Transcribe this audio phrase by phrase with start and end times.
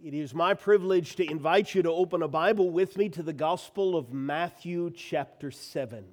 [0.00, 3.32] It is my privilege to invite you to open a Bible with me to the
[3.32, 6.04] Gospel of Matthew, chapter 7.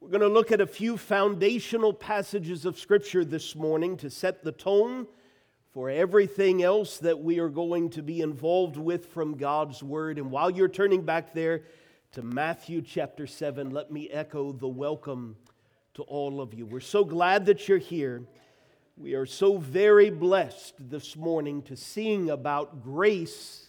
[0.00, 4.42] We're going to look at a few foundational passages of Scripture this morning to set
[4.42, 5.06] the tone
[5.72, 10.18] for everything else that we are going to be involved with from God's Word.
[10.18, 11.62] And while you're turning back there
[12.14, 15.36] to Matthew, chapter 7, let me echo the welcome
[15.94, 16.66] to all of you.
[16.66, 18.24] We're so glad that you're here.
[18.96, 23.68] We are so very blessed this morning to sing about grace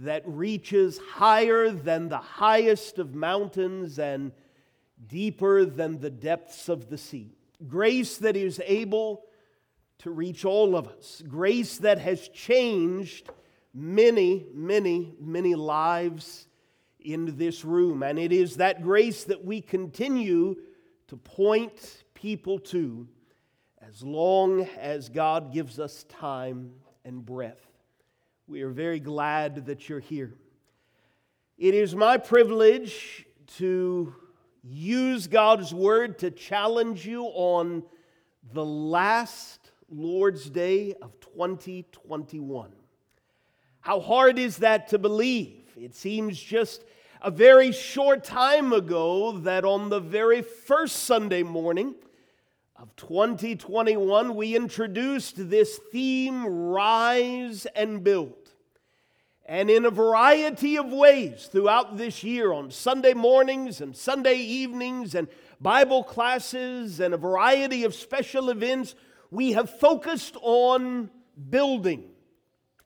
[0.00, 4.32] that reaches higher than the highest of mountains and
[5.06, 7.32] deeper than the depths of the sea.
[7.66, 9.24] Grace that is able
[10.00, 11.22] to reach all of us.
[11.26, 13.30] Grace that has changed
[13.72, 16.46] many, many, many lives
[17.00, 18.02] in this room.
[18.02, 20.56] And it is that grace that we continue
[21.08, 23.08] to point people to
[23.90, 26.70] as long as God gives us time
[27.04, 27.60] and breath.
[28.46, 30.32] We are very glad that you're here.
[31.58, 33.26] It is my privilege
[33.58, 34.14] to
[34.62, 37.82] use God's word to challenge you on
[38.52, 42.70] the last Lord's Day of 2021.
[43.80, 45.64] How hard is that to believe?
[45.76, 46.84] It seems just
[47.20, 51.96] a very short time ago that on the very first Sunday morning,
[52.80, 58.54] of 2021, we introduced this theme, Rise and Build.
[59.44, 65.14] And in a variety of ways throughout this year, on Sunday mornings and Sunday evenings,
[65.14, 65.28] and
[65.60, 68.94] Bible classes, and a variety of special events,
[69.30, 71.10] we have focused on
[71.50, 72.04] building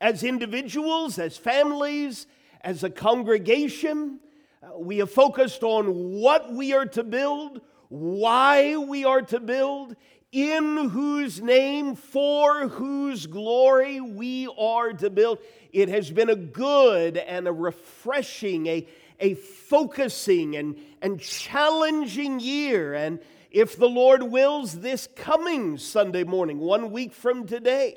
[0.01, 2.27] as individuals, as families,
[2.62, 4.19] as a congregation.
[4.61, 7.61] Uh, we have focused on what we are to build
[7.95, 9.95] why we are to build,
[10.33, 15.39] in whose name, for whose glory we are to build.
[15.73, 18.89] It has been a good and a refreshing, a,
[19.20, 22.95] a focusing and, and challenging year.
[22.95, 23.20] And
[23.52, 27.97] if the Lord wills, this coming Sunday morning, one week from today,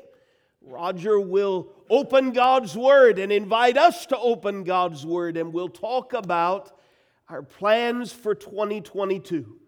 [0.61, 6.13] Roger will open God's Word and invite us to open God's Word, and we'll talk
[6.13, 6.77] about
[7.29, 9.61] our plans for 2022.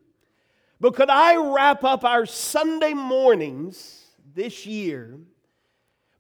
[0.80, 5.20] But could I wrap up our Sunday mornings this year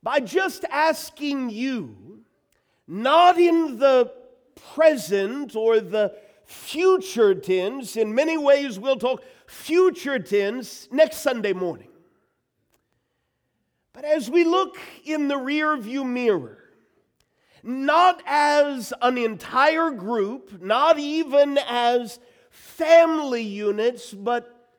[0.03, 2.21] by just asking you,
[2.87, 4.11] not in the
[4.73, 6.13] present or the
[6.45, 11.89] future tense, in many ways we'll talk future tense next Sunday morning.
[13.93, 16.57] But as we look in the rear view mirror,
[17.63, 22.19] not as an entire group, not even as
[22.59, 24.69] family units, but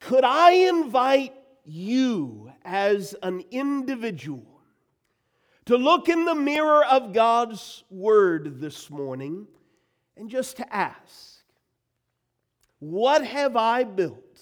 [0.00, 4.46] could I invite you as an individual
[5.66, 9.46] to look in the mirror of God's Word this morning
[10.16, 11.42] and just to ask,
[12.78, 14.40] what have I built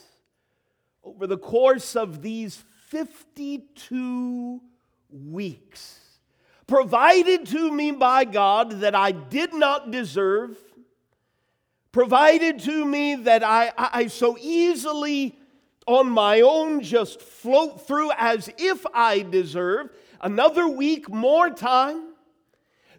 [1.02, 4.60] over the course of these 52
[5.10, 6.00] weeks?
[6.66, 10.58] Provided to me by God that I did not deserve,
[11.96, 15.34] provided to me that I, I so easily
[15.86, 19.88] on my own just float through as if I deserve
[20.20, 22.08] another week more time.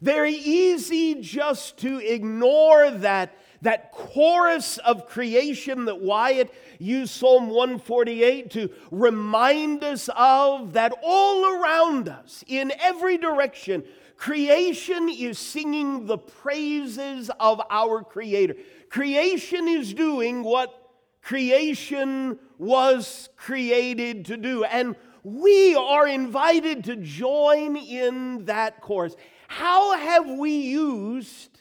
[0.01, 8.49] Very easy just to ignore that, that chorus of creation that Wyatt used Psalm 148
[8.49, 13.83] to remind us of, that all around us, in every direction,
[14.15, 18.55] creation is singing the praises of our Creator.
[18.89, 20.73] Creation is doing what
[21.21, 24.63] creation was created to do.
[24.63, 29.15] And we are invited to join in that course.
[29.47, 31.59] How have we used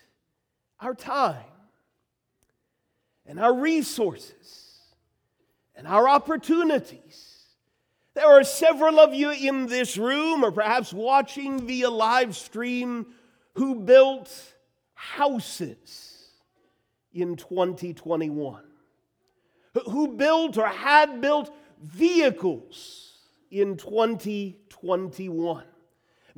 [0.80, 1.44] our time
[3.26, 4.78] and our resources
[5.74, 7.32] and our opportunities?
[8.14, 13.06] There are several of you in this room, or perhaps watching via live stream,
[13.56, 14.32] who built
[14.94, 16.05] houses
[17.16, 18.62] in 2021,
[19.90, 21.50] who built or had built
[21.82, 23.18] vehicles
[23.50, 25.64] in 2021.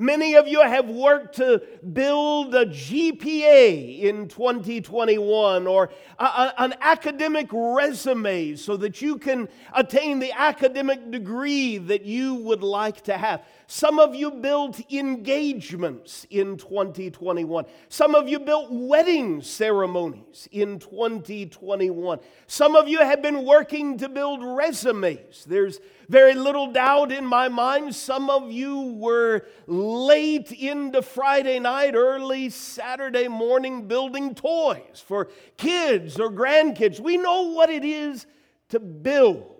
[0.00, 1.60] Many of you have worked to
[1.92, 5.90] build a GPA in 2021 or
[6.20, 12.34] a, a, an academic resume so that you can attain the academic degree that you
[12.34, 13.42] would like to have.
[13.66, 17.64] Some of you built engagements in 2021.
[17.88, 22.20] Some of you built wedding ceremonies in 2021.
[22.46, 25.44] Some of you have been working to build resumes.
[25.44, 29.46] There's very little doubt in my mind, some of you were
[29.88, 37.00] late into Friday night, early Saturday morning building toys for kids or grandkids.
[37.00, 38.26] We know what it is
[38.68, 39.54] to build.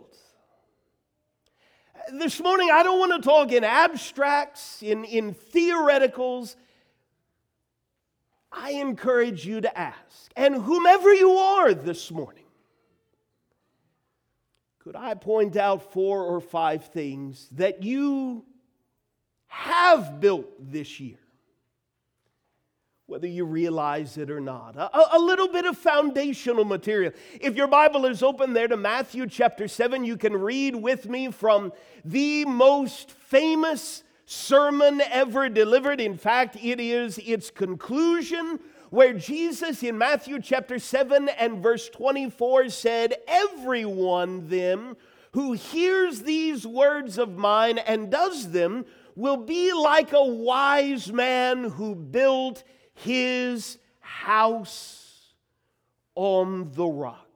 [2.12, 6.56] This morning, I don't want to talk in abstracts, in, in theoreticals.
[8.52, 12.44] I encourage you to ask, and whomever you are this morning,
[14.78, 18.44] could I point out four or five things that you
[19.48, 21.18] have built this year?
[23.06, 24.76] Whether you realize it or not.
[24.76, 27.12] A, a, little bit of foundational material.
[27.40, 31.30] If your Bible is open there to Matthew chapter 7, you can read with me
[31.30, 31.72] from
[32.04, 36.02] the most famous sermon ever delivered.
[36.02, 38.60] In fact, it is its conclusion
[38.90, 44.96] where Jesus in Matthew chapter 7 and verse 24 said, Everyone then
[45.32, 48.84] who hears these words of mine and does them
[49.18, 52.62] will be like a wise man who built
[52.94, 55.34] his house
[56.14, 57.26] on the rock.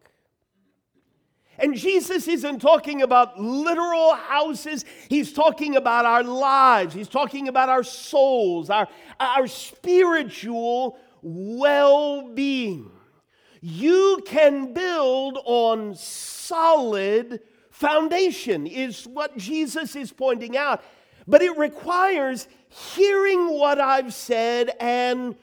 [1.59, 4.85] And Jesus isn't talking about literal houses.
[5.09, 6.95] He's talking about our lives.
[6.95, 8.87] He's talking about our souls, our,
[9.19, 12.93] our spiritual well being.
[13.61, 17.41] You can build on solid
[17.71, 20.83] foundation, is what Jesus is pointing out.
[21.27, 25.37] But it requires hearing what I've said and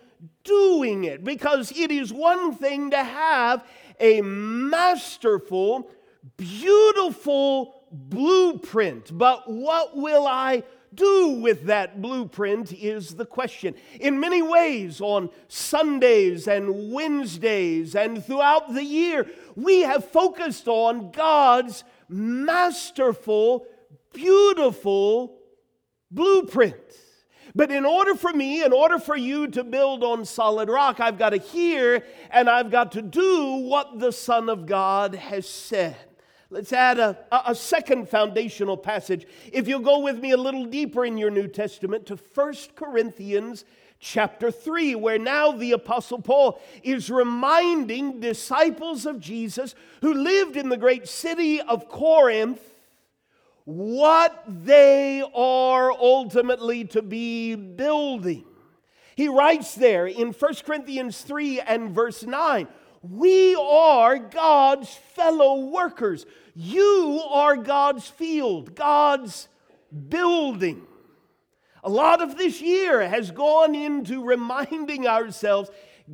[0.44, 3.66] doing it because it is one thing to have
[4.00, 5.90] a masterful,
[6.38, 13.76] beautiful blueprint, but what will I do with that blueprint is the question.
[14.00, 21.12] In many ways, on Sundays and Wednesdays and throughout the year, we have focused on
[21.12, 23.68] God's masterful,
[24.14, 25.39] beautiful
[26.12, 26.76] blueprint.
[27.56, 31.18] But in order for me, in order for you to build on solid rock, I've
[31.18, 35.98] got to hear and I've got to do what the Son of God has said.
[36.52, 39.28] Let's add a, a second foundational passage.
[39.52, 43.66] If you'll go with me a little deeper in your New Testament to 1 Corinthians
[44.00, 50.70] chapter 3, where now the Apostle Paul is reminding disciples of Jesus who lived in
[50.70, 52.62] the great city of Corinth
[53.70, 58.44] what they are ultimately to be building.
[59.16, 62.68] He writes there in 1 Corinthians 3 and verse 9
[63.02, 66.26] we are God's fellow workers.
[66.54, 69.48] You are God's field, God's
[70.10, 70.86] building.
[71.82, 75.70] A lot of this year has gone into reminding ourselves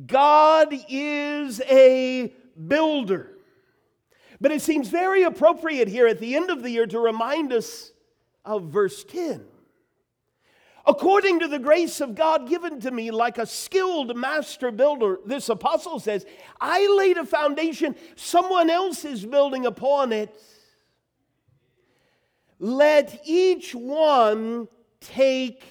[0.06, 2.32] God is a
[2.68, 3.35] builder.
[4.40, 7.92] But it seems very appropriate here at the end of the year to remind us
[8.44, 9.44] of verse 10
[10.86, 15.48] according to the grace of God given to me, like a skilled master builder, this
[15.48, 16.24] apostle says,
[16.60, 20.34] I laid a foundation, someone else is building upon it.
[22.58, 24.68] Let each one
[25.00, 25.64] take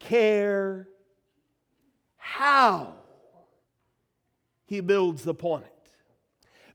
[0.00, 0.88] care
[2.16, 2.94] how
[4.64, 5.75] he builds upon it.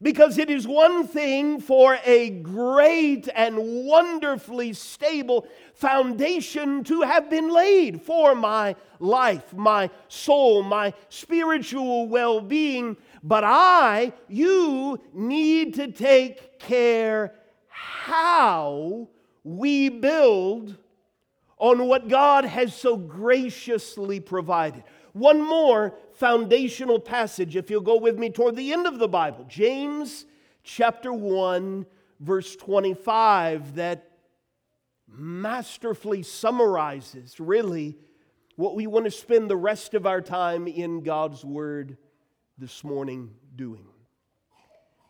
[0.01, 7.50] Because it is one thing for a great and wonderfully stable foundation to have been
[7.53, 12.98] laid for my life, my soul, my spiritual well being.
[13.22, 17.36] But I, you, need to take care
[17.67, 19.08] how
[19.43, 20.77] we build
[21.58, 24.84] on what God has so graciously provided.
[25.13, 29.46] One more foundational passage, if you'll go with me toward the end of the Bible,
[29.50, 30.25] James
[30.63, 31.86] chapter 1,
[32.20, 34.12] verse 25, that
[35.08, 37.98] masterfully summarizes really
[38.56, 41.98] what we want to spend the rest of our time in God's Word
[42.58, 43.86] this morning doing.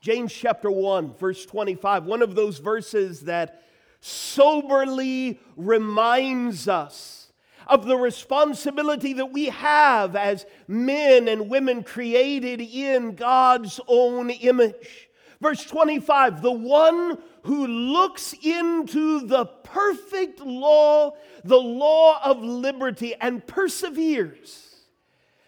[0.01, 3.61] James chapter 1, verse 25, one of those verses that
[3.99, 7.20] soberly reminds us
[7.67, 15.09] of the responsibility that we have as men and women created in God's own image.
[15.39, 21.11] Verse 25 the one who looks into the perfect law,
[21.43, 24.75] the law of liberty, and perseveres,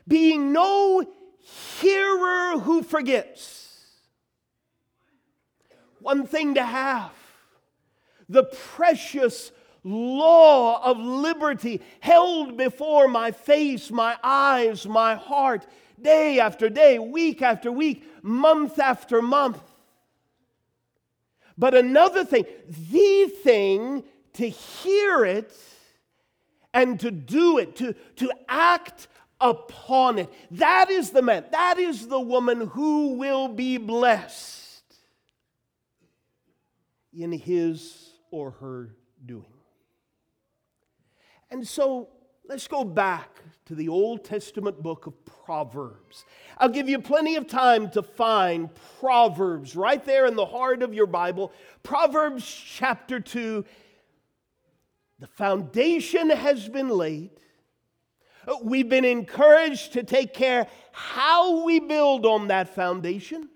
[0.07, 1.05] being no
[1.79, 3.59] hearer who forgets.
[5.99, 7.11] One thing to have
[8.27, 9.51] the precious
[9.83, 15.65] law of liberty held before my face, my eyes, my heart,
[16.01, 19.61] day after day, week after week, month after month.
[21.57, 25.55] But another thing, the thing to hear it
[26.73, 29.07] and to do it, to, to act
[29.39, 30.29] upon it.
[30.51, 34.83] That is the man, that is the woman who will be blessed
[37.13, 39.52] in his or her doing.
[41.53, 42.09] And so
[42.49, 43.29] let's go back
[43.67, 46.25] to the Old Testament book of Proverbs.
[46.57, 50.95] I'll give you plenty of time to find Proverbs right there in the heart of
[50.95, 51.53] your Bible.
[51.83, 53.63] Proverbs chapter 2.
[55.19, 57.29] The foundation has been laid.
[58.63, 63.47] We've been encouraged to take care how we build on that foundation.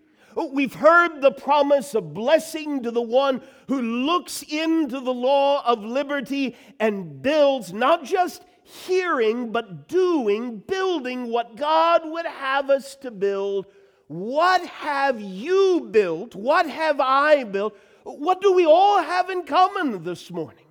[0.46, 5.84] We've heard the promise of blessing to the one who looks into the law of
[5.84, 13.10] liberty and builds not just hearing, but doing, building what God would have us to
[13.10, 13.66] build.
[14.08, 16.36] What have you built?
[16.36, 17.76] What have I built?
[18.04, 20.66] What do we all have in common this morning?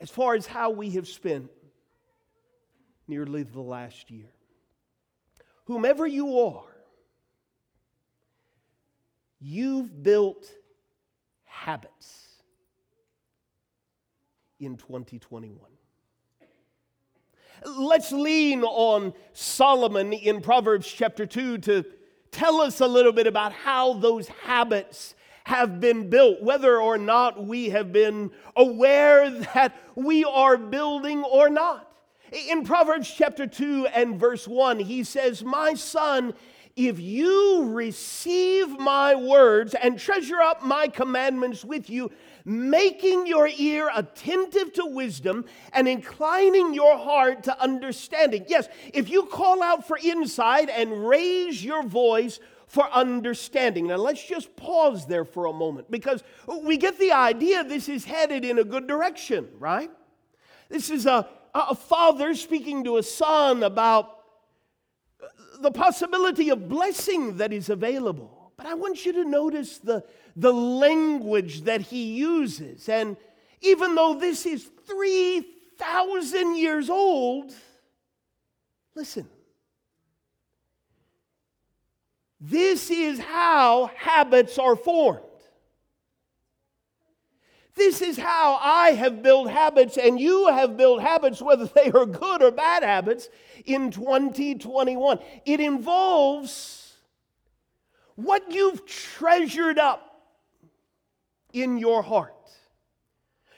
[0.00, 1.50] As far as how we have spent
[3.06, 4.30] nearly the last year.
[5.64, 6.67] Whomever you are,
[9.40, 10.50] you've built
[11.44, 12.28] habits
[14.60, 15.58] in 2021.
[17.64, 21.84] Let's lean on Solomon in Proverbs chapter 2 to
[22.30, 25.14] tell us a little bit about how those habits
[25.44, 31.48] have been built, whether or not we have been aware that we are building or
[31.48, 31.90] not.
[32.48, 36.34] In Proverbs chapter 2 and verse 1, he says, My son,
[36.78, 42.10] if you receive my words and treasure up my commandments with you,
[42.44, 48.44] making your ear attentive to wisdom and inclining your heart to understanding.
[48.46, 53.88] Yes, if you call out for insight and raise your voice for understanding.
[53.88, 58.04] Now, let's just pause there for a moment because we get the idea this is
[58.04, 59.90] headed in a good direction, right?
[60.68, 64.17] This is a a father speaking to a son about
[65.60, 68.52] the possibility of blessing that is available.
[68.56, 70.04] But I want you to notice the,
[70.36, 72.88] the language that he uses.
[72.88, 73.16] And
[73.60, 77.52] even though this is 3,000 years old,
[78.94, 79.28] listen.
[82.40, 85.20] This is how habits are formed.
[87.78, 92.04] This is how I have built habits, and you have built habits, whether they are
[92.04, 93.28] good or bad habits,
[93.64, 95.20] in 2021.
[95.46, 96.96] It involves
[98.16, 100.22] what you've treasured up
[101.52, 102.34] in your heart.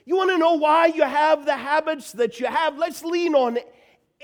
[0.04, 2.76] You want to know why you have the habits that you have?
[2.76, 3.58] Let's lean on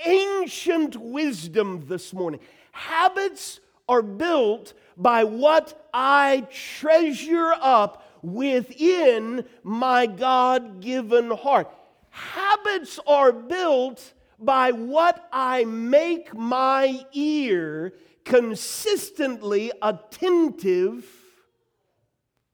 [0.05, 2.39] ancient wisdom this morning.
[2.71, 11.69] Habits are built by what I treasure up within my God given heart.
[12.09, 17.93] Habits are built by what I make my ear
[18.23, 21.05] consistently attentive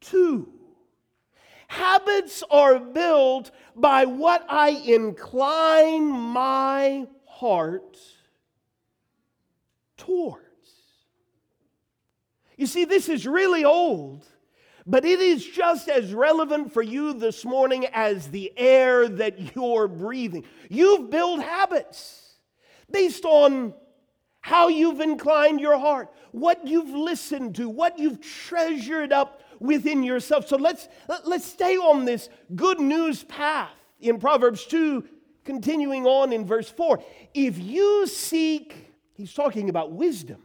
[0.02, 0.48] to.
[1.68, 7.98] Habits are built by what I incline my heart
[9.98, 10.44] towards.
[12.58, 14.26] You see, this is really old.
[14.86, 19.88] But it is just as relevant for you this morning as the air that you're
[19.88, 20.44] breathing.
[20.70, 22.38] You've built habits
[22.92, 23.74] based on
[24.42, 30.48] how you've inclined your heart, what you've listened to, what you've treasured up within yourself.
[30.50, 33.72] So let's let's stay on this good news path
[34.02, 35.08] in Proverbs 2
[35.46, 37.02] continuing on in verse 4.
[37.34, 40.42] If you seek he's talking about wisdom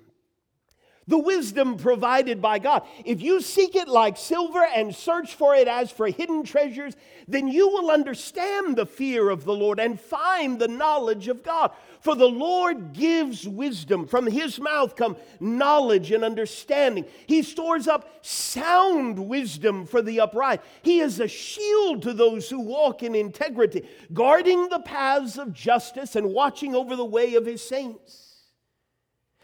[1.08, 2.82] the wisdom provided by God.
[3.04, 6.94] If you seek it like silver and search for it as for hidden treasures,
[7.26, 11.72] then you will understand the fear of the Lord and find the knowledge of God.
[12.00, 14.06] For the Lord gives wisdom.
[14.06, 17.06] From his mouth come knowledge and understanding.
[17.26, 20.60] He stores up sound wisdom for the upright.
[20.82, 26.16] He is a shield to those who walk in integrity, guarding the paths of justice
[26.16, 28.27] and watching over the way of his saints.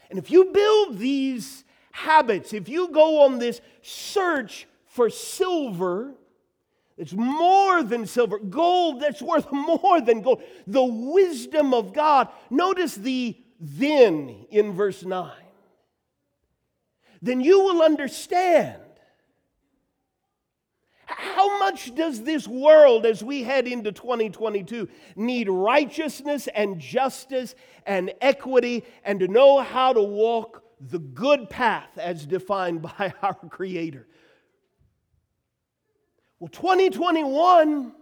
[0.09, 6.13] And if you build these habits, if you go on this search for silver,
[6.97, 12.29] it's more than silver, gold that's worth more than gold, the wisdom of God.
[12.49, 15.31] Notice the then in verse 9.
[17.21, 18.81] Then you will understand
[21.05, 28.13] how much does this world, as we head into 2022, need righteousness and justice and
[28.21, 34.07] equity and to know how to walk the good path as defined by our Creator?
[36.39, 37.93] Well, 2021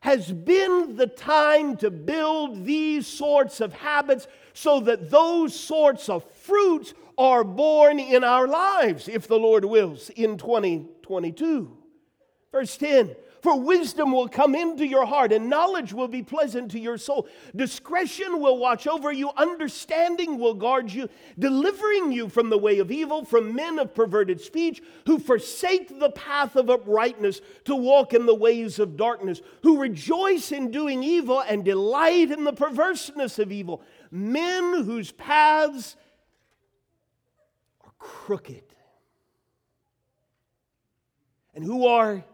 [0.00, 6.28] has been the time to build these sorts of habits so that those sorts of
[6.30, 11.81] fruits are borne in our lives, if the Lord wills, in 2022.
[12.52, 16.78] Verse 10 For wisdom will come into your heart, and knowledge will be pleasant to
[16.78, 17.26] your soul.
[17.56, 22.92] Discretion will watch over you, understanding will guard you, delivering you from the way of
[22.92, 28.26] evil, from men of perverted speech, who forsake the path of uprightness to walk in
[28.26, 33.50] the ways of darkness, who rejoice in doing evil and delight in the perverseness of
[33.50, 33.82] evil.
[34.10, 35.96] Men whose paths
[37.82, 38.64] are crooked
[41.54, 42.24] and who are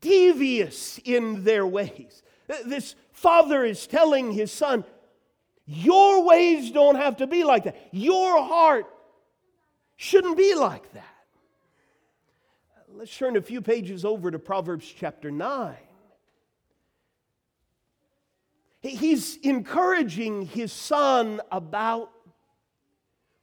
[0.00, 2.22] devious in their ways.
[2.66, 4.84] This father is telling his son,
[5.66, 7.76] Your ways don't have to be like that.
[7.92, 8.86] Your heart
[9.96, 11.04] shouldn't be like that.
[12.94, 15.76] Let's turn a few pages over to Proverbs chapter 9.
[18.80, 22.10] He's encouraging his son about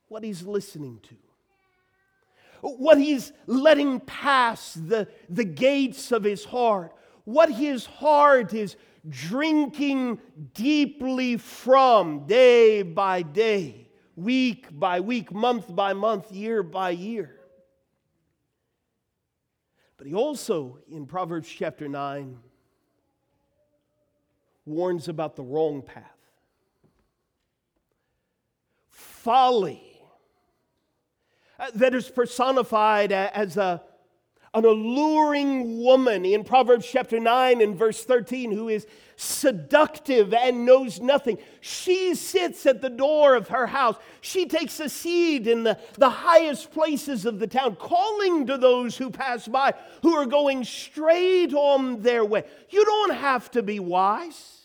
[0.07, 1.15] what he's listening to
[2.65, 6.93] what he's letting pass the, the gates of his heart,
[7.23, 8.75] what his heart is
[9.07, 10.19] drinking
[10.53, 17.35] deeply from day by day, week by week, month by month, year by year.
[19.97, 22.37] But he also, in Proverbs chapter 9,
[24.65, 26.11] warns about the wrong path.
[28.89, 29.94] Folly
[31.57, 33.81] Uh, that is personified uh, as a,
[34.53, 38.85] an alluring woman in Proverbs chapter 9 and verse 13 who is
[39.15, 41.37] seductive and knows nothing.
[41.61, 43.95] She sits at the door of her house.
[44.19, 48.97] She takes a seat in the, the highest places of the town, calling to those
[48.97, 52.43] who pass by who are going straight on their way.
[52.69, 54.64] You don't have to be wise.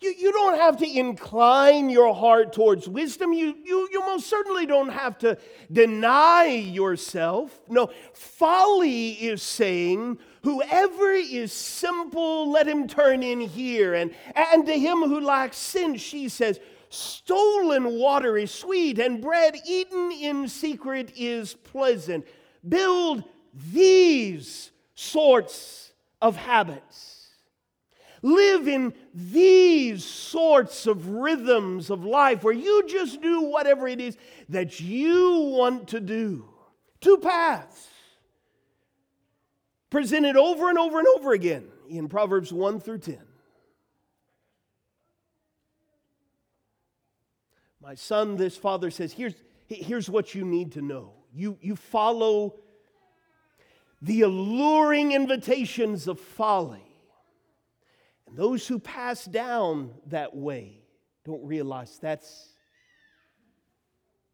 [0.00, 3.32] You, you don't have to incline your heart towards wisdom.
[3.32, 5.36] You, you, you most certainly don't have to
[5.72, 7.60] deny yourself.
[7.68, 13.94] No, folly is saying, Whoever is simple, let him turn in here.
[13.94, 19.56] And, and to him who lacks sin, she says, Stolen water is sweet, and bread
[19.66, 22.24] eaten in secret is pleasant.
[22.66, 23.24] Build
[23.72, 27.17] these sorts of habits.
[28.22, 34.16] Live in these sorts of rhythms of life where you just do whatever it is
[34.48, 36.48] that you want to do.
[37.00, 37.88] Two paths
[39.90, 43.18] presented over and over and over again in Proverbs 1 through 10.
[47.80, 49.34] My son, this father says, here's,
[49.68, 51.12] here's what you need to know.
[51.32, 52.56] You, you follow
[54.02, 56.87] the alluring invitations of folly
[58.28, 60.82] and those who pass down that way
[61.24, 62.48] don't realize that's,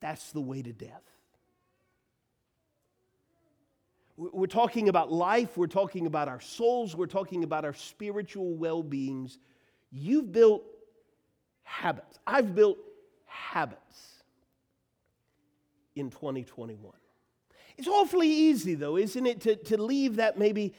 [0.00, 1.02] that's the way to death.
[4.16, 8.82] We're talking about life, we're talking about our souls, we're talking about our spiritual well
[8.82, 9.38] beings.
[9.90, 10.62] You've built
[11.64, 12.18] habits.
[12.24, 12.78] I've built
[13.26, 14.22] habits
[15.96, 16.92] in 2021.
[17.76, 20.74] It's awfully easy, though, isn't it, to, to leave that maybe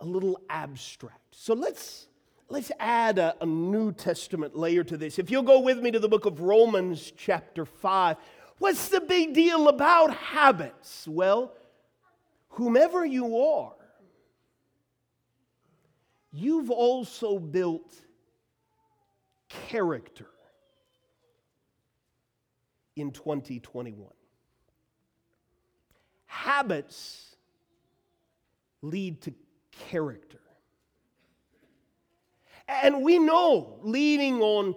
[0.00, 1.20] a little abstract.
[1.32, 2.08] So let's
[2.48, 5.18] let's add a, a, New Testament layer to this.
[5.18, 8.16] If you'll go with me to the book of Romans, chapter 5,
[8.58, 11.06] what's the big deal about habits?
[11.08, 11.52] Well,
[12.50, 13.74] whomever you are,
[16.32, 17.92] you've also built
[19.48, 20.28] character
[22.96, 24.08] in 2021.
[26.26, 27.36] Habits
[28.82, 29.34] lead to
[29.90, 30.40] character.
[32.68, 34.74] And we know, leading on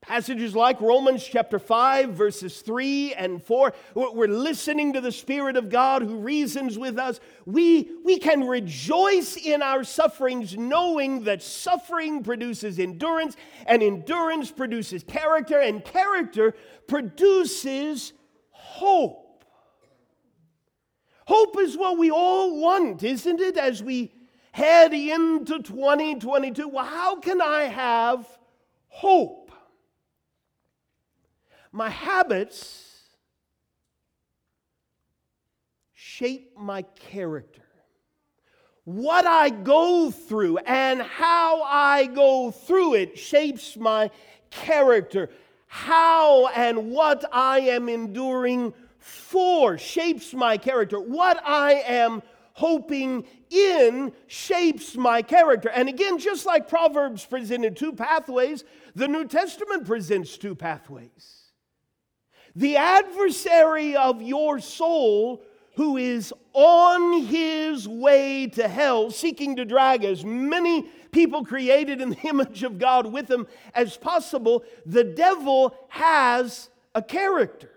[0.00, 5.68] passages like Romans chapter 5, verses 3 and 4, we're listening to the Spirit of
[5.68, 7.20] God who reasons with us.
[7.46, 15.04] We, we can rejoice in our sufferings, knowing that suffering produces endurance, and endurance produces
[15.04, 16.54] character, and character
[16.86, 18.12] produces
[18.50, 19.44] hope.
[21.26, 23.58] Hope is what we all want, isn't it?
[23.58, 24.12] As we
[24.58, 26.66] head into 2022.
[26.68, 28.26] Well, how can I have
[28.88, 29.52] hope?
[31.70, 33.04] My habits
[35.94, 37.62] shape my character.
[38.82, 44.10] What I go through and how I go through it shapes my
[44.50, 45.30] character.
[45.68, 50.98] How and what I am enduring for shapes my character.
[50.98, 52.22] What I am
[52.54, 55.68] hoping in shapes my character.
[55.68, 61.38] And again, just like Proverbs presented two pathways, the New Testament presents two pathways.
[62.54, 65.42] The adversary of your soul,
[65.76, 70.82] who is on his way to hell, seeking to drag as many
[71.12, 77.02] people created in the image of God with him as possible, the devil has a
[77.02, 77.67] character.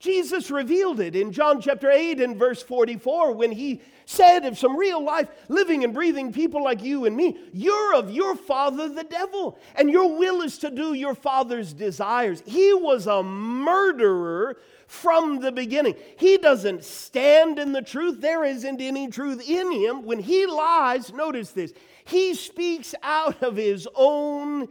[0.00, 4.74] Jesus revealed it in John chapter 8 and verse 44 when he said of some
[4.74, 9.04] real life, living and breathing people like you and me, you're of your father, the
[9.04, 12.42] devil, and your will is to do your father's desires.
[12.46, 15.94] He was a murderer from the beginning.
[16.18, 20.02] He doesn't stand in the truth, there isn't any truth in him.
[20.04, 21.74] When he lies, notice this,
[22.06, 24.68] he speaks out of his own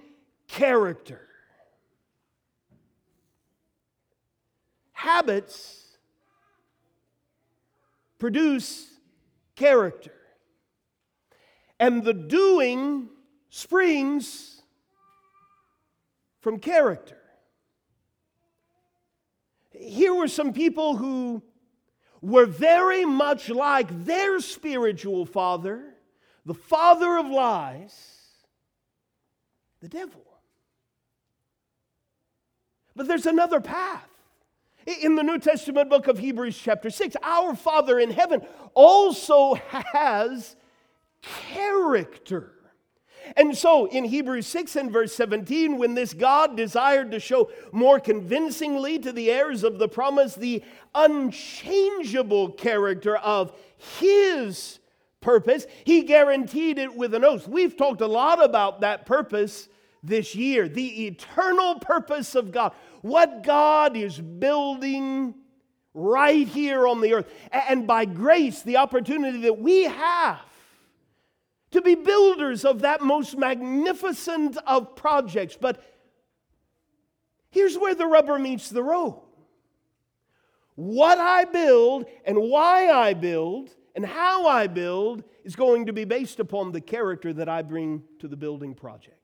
[0.47, 1.28] character.
[4.99, 5.97] Habits
[8.17, 8.85] produce
[9.55, 10.11] character.
[11.79, 13.07] And the doing
[13.49, 14.61] springs
[16.41, 17.17] from character.
[19.71, 21.41] Here were some people who
[22.21, 25.95] were very much like their spiritual father,
[26.45, 27.95] the father of lies,
[29.79, 30.25] the devil.
[32.97, 34.08] But there's another path.
[34.89, 38.41] In the New Testament book of Hebrews, chapter 6, our Father in heaven
[38.73, 40.55] also has
[41.21, 42.53] character.
[43.37, 47.99] And so in Hebrews 6 and verse 17, when this God desired to show more
[47.99, 50.63] convincingly to the heirs of the promise the
[50.95, 53.53] unchangeable character of
[53.99, 54.79] his
[55.21, 57.47] purpose, he guaranteed it with an oath.
[57.47, 59.69] We've talked a lot about that purpose
[60.01, 65.35] this year the eternal purpose of God what God is building
[65.93, 67.31] right here on the earth.
[67.51, 70.39] And by grace, the opportunity that we have
[71.71, 75.57] to be builders of that most magnificent of projects.
[75.59, 75.83] But
[77.51, 79.21] here's where the rubber meets the road.
[80.75, 86.05] What I build and why I build and how I build is going to be
[86.05, 89.18] based upon the character that I bring to the building project.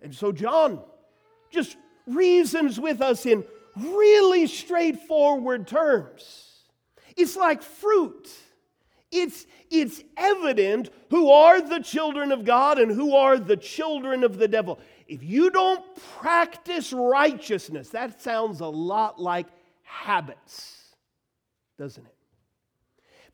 [0.00, 0.80] And so John
[1.50, 3.44] just reasons with us in
[3.76, 6.62] really straightforward terms.
[7.16, 8.30] It's like fruit.
[9.10, 14.38] It's, it's evident who are the children of God and who are the children of
[14.38, 14.78] the devil.
[15.08, 15.82] If you don't
[16.18, 19.46] practice righteousness, that sounds a lot like
[19.82, 20.94] habits,
[21.78, 22.14] doesn't it?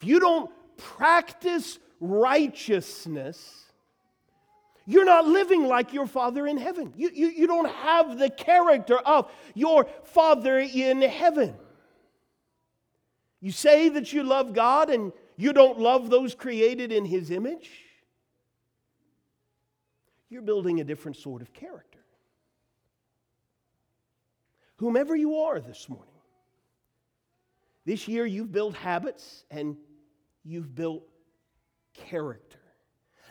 [0.01, 3.62] If you don't practice righteousness,
[4.87, 6.93] you're not living like your Father in heaven.
[6.97, 11.55] You, you, you don't have the character of your Father in heaven.
[13.41, 17.71] You say that you love God and you don't love those created in His image.
[20.31, 21.99] You're building a different sort of character.
[24.77, 26.09] Whomever you are this morning,
[27.85, 29.77] this year you've built habits and
[30.45, 31.05] you've built
[31.95, 32.59] character.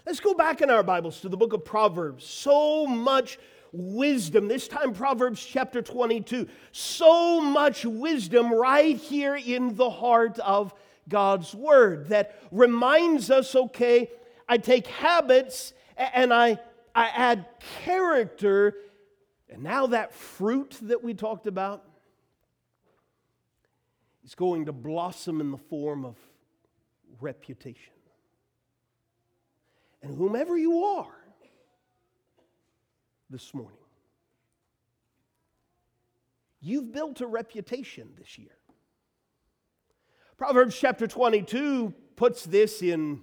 [0.04, 2.26] Let's go back in our Bibles to the book of Proverbs.
[2.26, 3.38] So much
[3.72, 6.48] wisdom, this time Proverbs chapter 22.
[6.72, 10.74] So much wisdom right here in the heart of
[11.08, 14.10] God's Word that reminds us okay,
[14.50, 16.58] I take habits and I,
[16.96, 17.46] I add
[17.84, 18.74] character,
[19.52, 21.86] and now that fruit that we talked about
[24.26, 26.16] is going to blossom in the form of
[27.20, 27.94] reputation
[30.02, 31.16] and whomever you are
[33.30, 33.78] this morning.
[36.60, 38.58] You've built a reputation this year.
[40.38, 43.22] Proverbs chapter 22 puts this in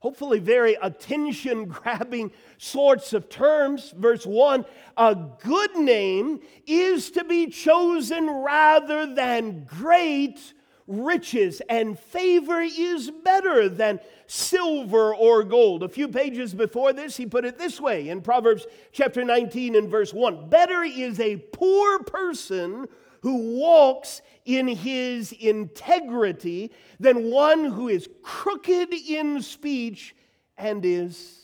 [0.00, 3.94] hopefully very attention grabbing sorts of terms.
[3.96, 4.64] Verse 1
[4.96, 10.54] A good name is to be chosen rather than great
[10.86, 15.82] riches, and favor is better than silver or gold.
[15.82, 19.88] A few pages before this, he put it this way in Proverbs chapter 19 and
[19.88, 22.88] verse 1 Better is a poor person
[23.20, 30.16] who walks in his integrity than one who is crooked in speech
[30.58, 31.38] and is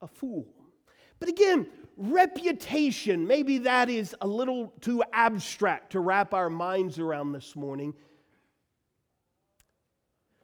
[0.00, 0.46] a fool.
[1.18, 1.66] But again,
[1.96, 7.92] reputation, maybe that is a little too abstract to wrap our minds around this morning.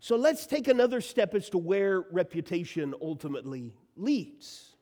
[0.07, 4.77] So let's take another step as to where reputation ultimately leads.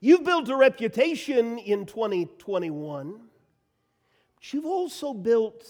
[0.00, 3.20] You've built a reputation in 2021,
[4.36, 5.66] but you've also built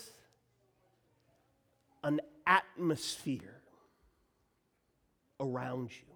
[2.04, 3.62] an atmosphere
[5.40, 6.06] around you.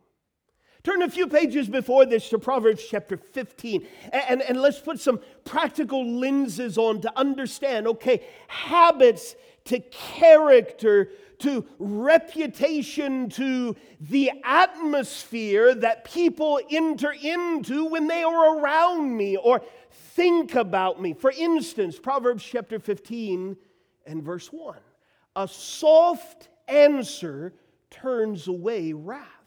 [0.84, 5.00] Turn a few pages before this to Proverbs chapter 15, and, and, and, let's put
[5.00, 11.10] some practical lenses on to understand okay, habits to character
[11.40, 19.62] to reputation to the atmosphere that people enter into when they are around me or
[19.90, 21.12] think about me.
[21.12, 23.56] For instance, Proverbs chapter 15
[24.06, 24.76] and verse 1
[25.36, 27.54] a soft answer
[27.90, 29.40] turns away wrath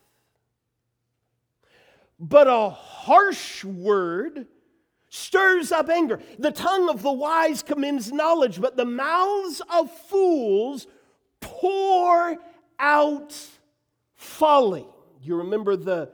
[2.23, 4.47] but a harsh word
[5.09, 6.19] stirs up anger.
[6.39, 10.87] The tongue of the wise commends knowledge, but the mouths of fools
[11.43, 12.37] pour
[12.79, 13.35] out
[14.15, 14.85] folly.
[15.21, 16.11] You remember the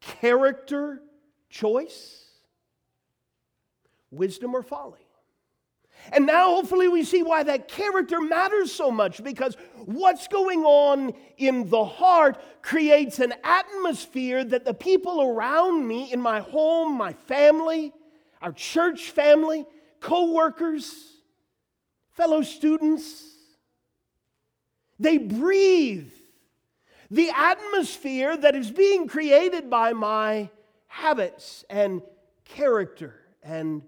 [0.00, 1.02] character
[1.48, 2.24] choice?
[4.10, 5.08] Wisdom or folly?
[6.12, 11.12] And now, hopefully, we see why that character matters so much because what's going on
[11.36, 17.12] in the heart creates an atmosphere that the people around me, in my home, my
[17.12, 17.92] family,
[18.40, 19.66] our church family,
[20.00, 20.94] co workers,
[22.12, 23.37] fellow students,
[24.98, 26.12] they breathe
[27.10, 30.50] the atmosphere that is being created by my
[30.86, 32.02] habits and
[32.44, 33.82] character and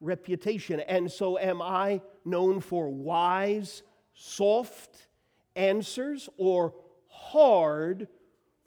[0.00, 0.80] reputation.
[0.80, 3.82] And so, am I known for wise,
[4.14, 5.08] soft
[5.54, 6.74] answers or
[7.08, 8.08] hard,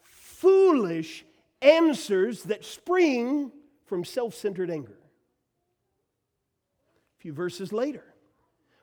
[0.01, 1.25] foolish
[1.62, 3.51] answers that spring
[3.85, 4.97] from self centered anger?
[7.17, 8.03] A few verses later,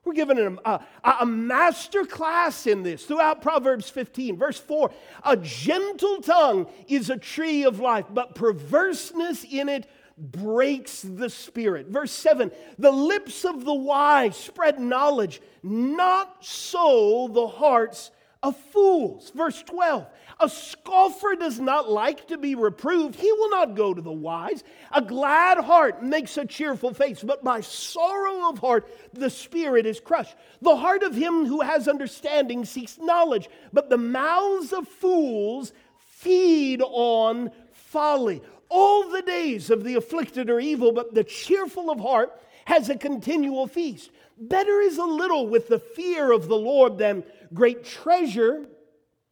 [0.07, 4.37] we're given a, a, a, master class in this throughout Proverbs 15.
[4.37, 4.91] Verse 4
[5.25, 11.89] A gentle tongue is a tree of life, but perverseness in it breaks the spirit.
[11.89, 19.33] Verse 7 The lips of the wise spread knowledge, not so the hearts of fools.
[19.35, 20.07] Verse 12
[20.39, 24.63] A scoffer does not like to be reproved, he will not go to the wise.
[24.93, 29.99] A glad heart makes a cheerful face, but by sorrow of heart the spirit is
[29.99, 30.37] crushed.
[30.61, 35.73] The heart of him who has understanding seeks knowledge, but the mouths of fools
[36.07, 38.43] feed on folly.
[38.69, 42.99] All the days of the afflicted are evil, but the cheerful of heart has a
[42.99, 44.11] continual feast.
[44.39, 48.67] Better is a little with the fear of the Lord than great treasure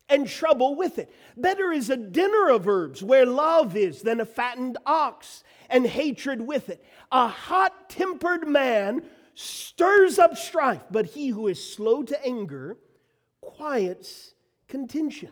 [0.09, 1.13] and trouble with it.
[1.37, 6.41] Better is a dinner of herbs where love is than a fattened ox and hatred
[6.41, 6.85] with it.
[7.11, 9.03] A hot tempered man
[9.35, 12.77] stirs up strife, but he who is slow to anger
[13.41, 14.35] quiets
[14.69, 15.31] contention.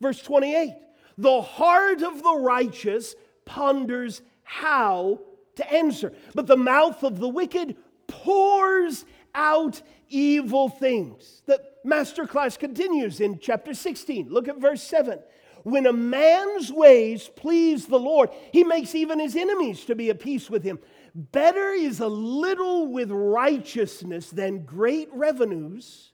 [0.00, 0.74] Verse 28
[1.16, 5.20] the heart of the righteous ponders how
[5.56, 7.76] to answer, but the mouth of the wicked
[8.08, 9.04] pours
[9.34, 11.42] out evil things.
[11.46, 14.28] The masterclass continues in chapter 16.
[14.30, 15.18] Look at verse 7.
[15.64, 20.20] When a man's ways please the Lord, he makes even his enemies to be at
[20.20, 20.78] peace with him.
[21.14, 26.12] Better is a little with righteousness than great revenues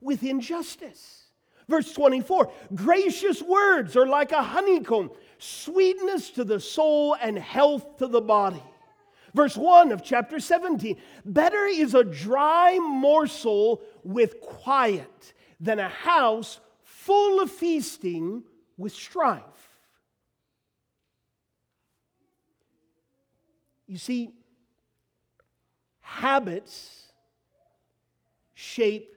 [0.00, 1.24] with injustice.
[1.68, 8.06] Verse 24 gracious words are like a honeycomb, sweetness to the soul and health to
[8.06, 8.62] the body.
[9.36, 10.96] Verse 1 of chapter 17
[11.26, 18.42] better is a dry morsel with quiet than a house full of feasting
[18.78, 19.42] with strife.
[23.86, 24.30] You see,
[26.00, 27.12] habits
[28.54, 29.14] shape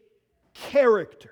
[0.54, 1.32] character.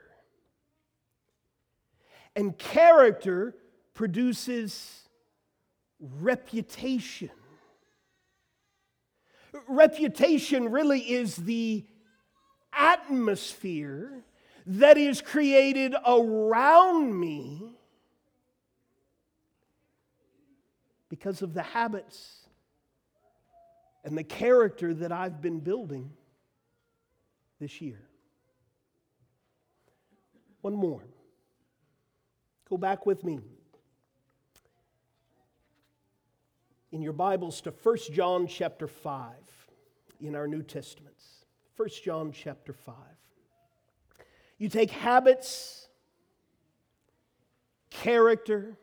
[2.38, 3.54] And character
[3.94, 5.10] produces
[6.00, 7.32] reputation.
[9.68, 11.86] Reputation really is the
[12.74, 14.24] atmosphere
[14.66, 17.72] that is created around me
[21.10, 22.48] because of the habits
[24.04, 26.12] and the character that I've been building
[27.60, 28.02] this year.
[30.62, 31.04] One more.
[32.70, 33.40] Go back with me
[36.92, 39.34] in your Bibles to 1 John chapter 5
[40.22, 41.46] in our New Testaments.
[41.76, 42.96] 1 John chapter 5.
[44.58, 45.90] You take habits,
[47.90, 48.78] character,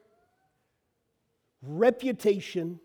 [1.63, 2.79] reputation,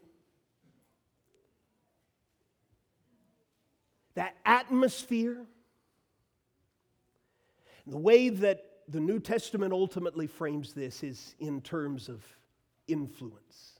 [4.15, 5.45] that atmosphere,
[7.85, 12.23] the way that the New Testament ultimately frames this is in terms of
[12.87, 13.78] influence.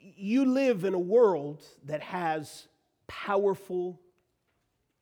[0.00, 2.68] You live in a world that has
[3.06, 4.00] powerful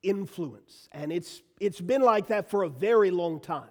[0.03, 0.88] influence.
[0.92, 3.68] And it's, it's been like that for a very long time.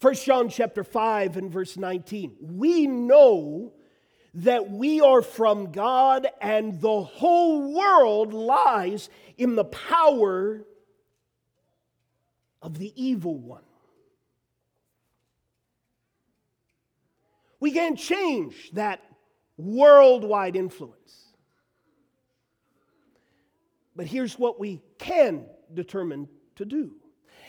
[0.00, 2.36] 1 John chapter 5 and verse 19.
[2.40, 3.72] We know
[4.34, 10.64] that we are from God and the whole world lies in the power
[12.62, 13.62] of the evil one.
[17.60, 19.02] We can't change that
[19.58, 21.26] worldwide influence.
[23.94, 25.44] But here's what we can
[25.74, 26.92] determine to do.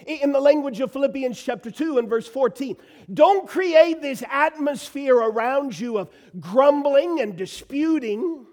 [0.06, 2.76] In the language of Philippians chapter 2 and verse 14,
[3.14, 8.46] don't create this atmosphere around you of grumbling and disputing.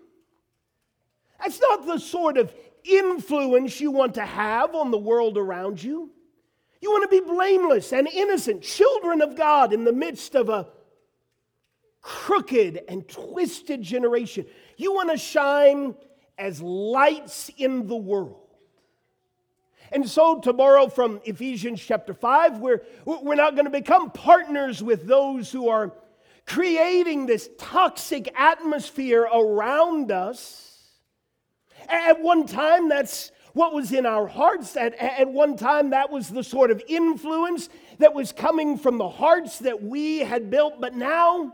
[1.41, 2.53] That's not the sort of
[2.85, 6.11] influence you want to have on the world around you.
[6.81, 10.69] You want to be blameless and innocent, children of God in the midst of a
[12.07, 14.47] crooked and twisted generation.
[14.77, 15.97] You want to shine
[16.39, 18.47] as lights in the world.
[19.91, 25.07] And so, tomorrow from Ephesians chapter 5, we're, we're not going to become partners with
[25.07, 25.95] those who are
[26.47, 30.79] creating this toxic atmosphere around us.
[31.89, 34.77] At one time, that's what was in our hearts.
[34.77, 39.09] At, at one time, that was the sort of influence that was coming from the
[39.09, 40.81] hearts that we had built.
[40.81, 41.53] But now,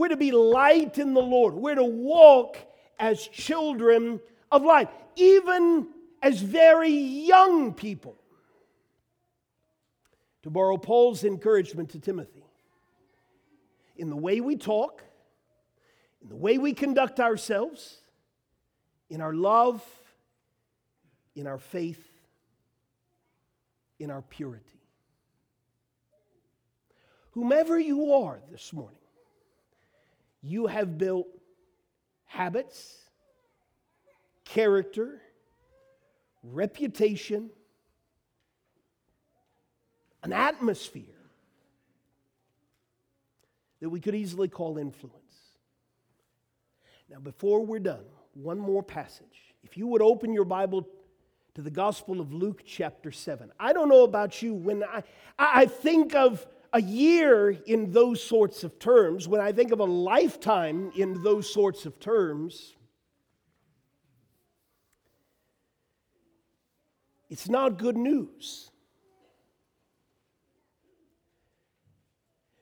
[0.00, 1.52] we're to be light in the Lord.
[1.52, 2.56] We're to walk
[2.98, 4.18] as children
[4.50, 5.88] of light, even
[6.22, 8.16] as very young people.
[10.44, 12.46] To borrow Paul's encouragement to Timothy,
[13.94, 15.04] in the way we talk,
[16.22, 17.98] in the way we conduct ourselves,
[19.10, 19.84] in our love,
[21.36, 22.08] in our faith,
[23.98, 24.64] in our purity.
[27.32, 28.96] Whomever you are this morning,
[30.42, 31.28] you have built
[32.24, 32.96] habits,
[34.44, 35.20] character,
[36.42, 37.50] reputation,
[40.22, 41.04] an atmosphere
[43.80, 45.16] that we could easily call influence.
[47.10, 49.54] Now, before we're done, one more passage.
[49.62, 50.86] If you would open your Bible
[51.54, 53.50] to the Gospel of Luke, chapter 7.
[53.58, 55.02] I don't know about you, when I,
[55.38, 59.84] I think of a year in those sorts of terms, when I think of a
[59.84, 62.76] lifetime in those sorts of terms,
[67.28, 68.70] it's not good news.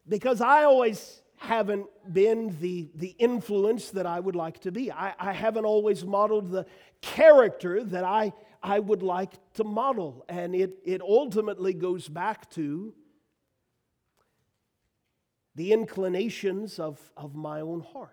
[0.09, 4.90] Because I always haven't been the, the influence that I would like to be.
[4.90, 6.64] I, I haven't always modeled the
[7.03, 10.25] character that I, I would like to model.
[10.31, 12.94] And it, it ultimately goes back to
[15.59, 18.12] the inclinations of, of my own heart.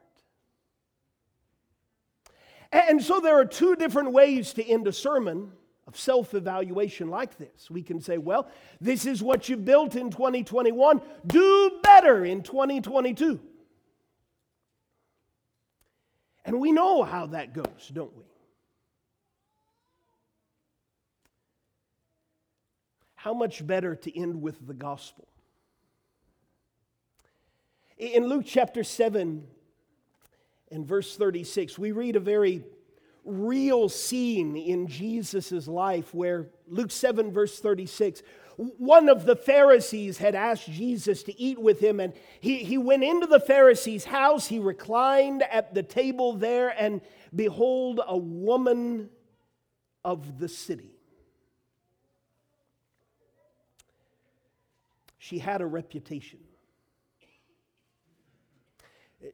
[2.72, 5.52] And so there are two different ways to end a sermon
[5.86, 7.70] of self evaluation like this.
[7.70, 8.50] We can say, well,
[8.82, 13.40] this is what you built in 2021, do better in 2022.
[16.46, 18.24] And we know how that goes, don't we?
[23.14, 25.28] How much better to end with the gospel?
[27.98, 29.48] In Luke chapter 7
[30.70, 32.64] and verse 36, we read a very
[33.24, 38.22] real scene in Jesus' life where Luke 7, verse 36,
[38.58, 43.04] one of the Pharisees had asked Jesus to eat with him, and he, he went
[43.04, 44.48] into the Pharisee's house.
[44.48, 47.00] He reclined at the table there, and
[47.34, 49.10] behold, a woman
[50.04, 50.92] of the city.
[55.18, 56.40] She had a reputation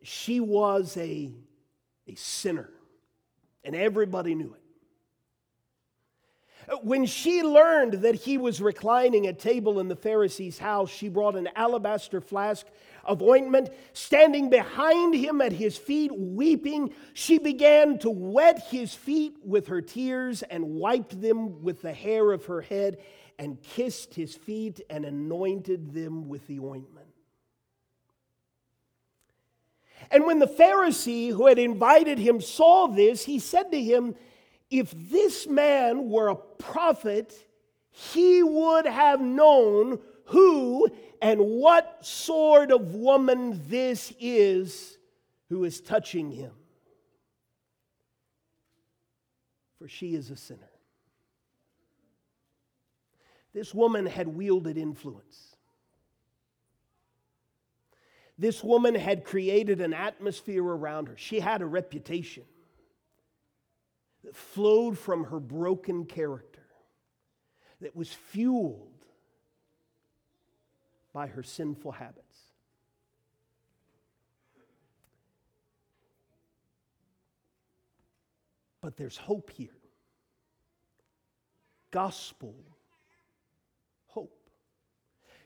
[0.04, 1.32] she was a,
[2.08, 2.70] a sinner,
[3.64, 4.62] and everybody knew it.
[6.84, 11.36] When she learned that he was reclining at table in the Pharisee's house, she brought
[11.36, 12.66] an alabaster flask
[13.04, 13.70] of ointment.
[13.94, 19.82] Standing behind him at his feet, weeping, she began to wet his feet with her
[19.82, 23.00] tears and wiped them with the hair of her head
[23.40, 27.11] and kissed his feet and anointed them with the ointment.
[30.10, 34.16] And when the Pharisee who had invited him saw this, he said to him,
[34.70, 37.34] If this man were a prophet,
[37.92, 40.88] he would have known who
[41.22, 44.98] and what sort of woman this is
[45.50, 46.52] who is touching him.
[49.78, 50.70] For she is a sinner.
[53.54, 55.51] This woman had wielded influence.
[58.42, 61.14] This woman had created an atmosphere around her.
[61.16, 62.44] She had a reputation.
[64.24, 66.66] that flowed from her broken character,
[67.82, 69.06] that was fueled
[71.14, 72.40] by her sinful habits.
[78.82, 79.70] But there's hope here.
[81.92, 82.56] Gospel.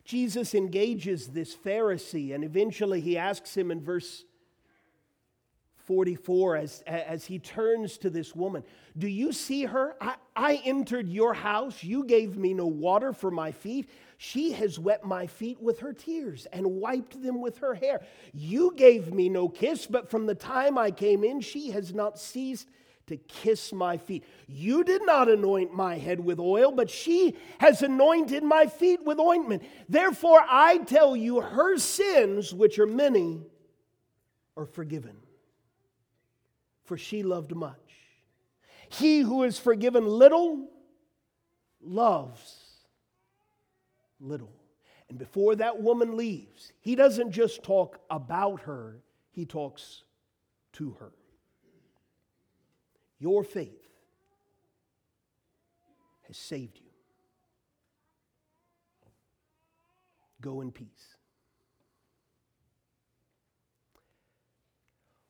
[0.05, 4.23] Jesus engages this Pharisee, and eventually he asks him in verse
[5.85, 8.63] 44 as, as he turns to this woman
[8.97, 9.95] Do you see her?
[10.01, 11.83] I, I entered your house.
[11.83, 13.89] You gave me no water for my feet.
[14.17, 18.01] She has wet my feet with her tears and wiped them with her hair.
[18.33, 22.17] You gave me no kiss, but from the time I came in, she has not
[22.17, 22.69] ceased
[23.07, 24.23] to kiss my feet.
[24.47, 29.19] You did not anoint my head with oil, but she has anointed my feet with
[29.19, 29.63] ointment.
[29.87, 33.41] Therefore, I tell you, her sins, which are many,
[34.57, 35.17] are forgiven.
[36.83, 37.75] For she loved much.
[38.89, 40.69] He who is forgiven little
[41.81, 42.65] loves
[44.19, 44.53] little.
[45.09, 49.01] And before that woman leaves, he doesn't just talk about her,
[49.31, 50.03] he talks
[50.73, 51.11] to her.
[53.25, 53.89] Your faith
[56.27, 56.91] has saved you.
[60.41, 61.17] Go in peace.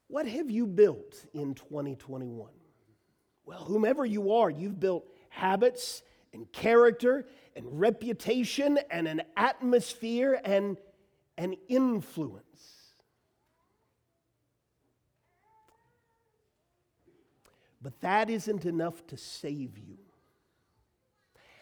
[0.09, 2.49] What have you built in 2021?
[3.45, 7.25] Well, whomever you are, you've built habits and character
[7.55, 10.75] and reputation and an atmosphere and
[11.37, 12.84] an influence.
[17.85, 19.99] But that isn't enough to save you.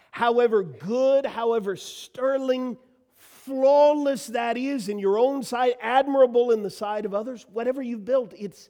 [0.09, 2.77] However good, however sterling,
[3.17, 8.05] flawless that is in your own sight, admirable in the sight of others, whatever you've
[8.05, 8.69] built, it's,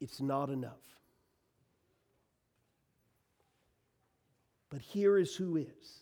[0.00, 0.72] it's not enough.
[4.68, 6.00] But here is who is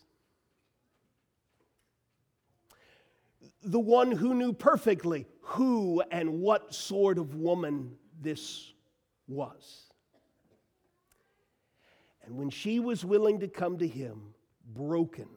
[3.61, 8.73] the one who knew perfectly who and what sort of woman this
[9.27, 9.83] was.
[12.25, 14.33] And when she was willing to come to him,
[14.73, 15.27] broken,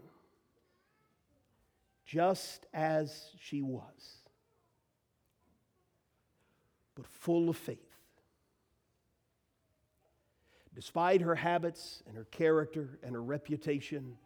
[2.04, 4.18] just as she was,
[6.96, 7.78] but full of faith,
[10.74, 14.16] despite her habits and her character and her reputation,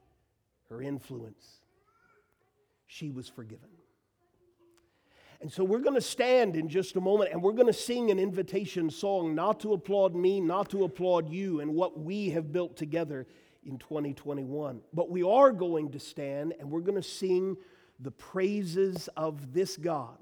[0.71, 1.61] her influence,
[2.87, 3.69] she was forgiven.
[5.45, 8.11] And so we're going to stand in just a moment and we're going to sing
[8.11, 12.51] an invitation song, not to applaud me, not to applaud you and what we have
[12.51, 13.27] built together
[13.63, 14.81] in 2021.
[14.95, 17.59] But we are going to stand and we're going to sing
[18.01, 20.17] the praises of this God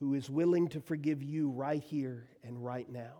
[0.00, 3.14] who is willing to forgive you right here and right now.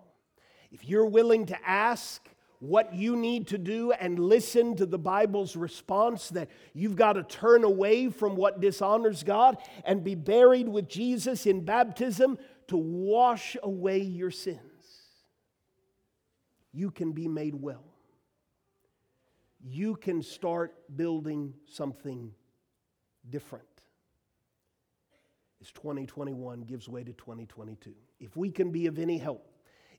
[0.73, 2.29] If you're willing to ask,
[2.63, 7.25] what you need to do and listen to the Bible's response that you've got to
[7.25, 12.39] turn away from what dishonors God and be buried with Jesus in baptism
[12.69, 14.61] to wash away your sins.
[16.73, 17.83] You can be made well.
[19.61, 22.31] You can start building something
[23.29, 23.67] different
[25.61, 27.93] as 2021 gives way to 2022.
[28.21, 29.52] If we can be of any help,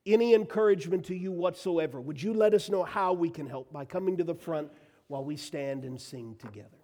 [0.06, 3.86] any encouragement to you whatsoever, would you let us know how we can help by
[3.86, 4.70] coming to the front
[5.08, 6.83] while we stand and sing together?